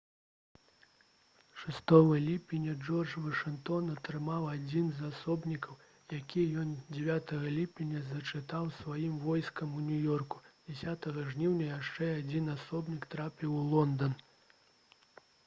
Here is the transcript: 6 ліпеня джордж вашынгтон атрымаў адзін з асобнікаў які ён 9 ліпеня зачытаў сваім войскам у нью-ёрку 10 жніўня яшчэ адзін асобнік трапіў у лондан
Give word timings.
6 1.63 1.91
ліпеня 2.27 2.71
джордж 2.85 3.11
вашынгтон 3.25 3.89
атрымаў 3.95 4.47
адзін 4.53 4.87
з 5.01 5.09
асобнікаў 5.11 5.77
які 6.15 6.45
ён 6.61 6.71
9 6.97 7.33
ліпеня 7.57 8.01
зачытаў 8.07 8.69
сваім 8.79 9.19
войскам 9.27 9.75
у 9.81 9.81
нью-ёрку 9.91 10.41
10 10.73 11.05
жніўня 11.29 11.67
яшчэ 11.77 12.09
адзін 12.23 12.49
асобнік 12.57 13.05
трапіў 13.13 13.53
у 13.59 13.61
лондан 13.75 14.17